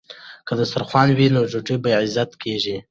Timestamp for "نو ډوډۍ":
1.35-1.75